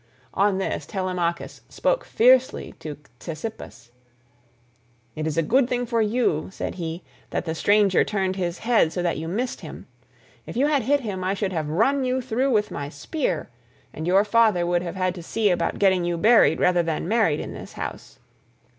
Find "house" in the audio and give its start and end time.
17.73-18.17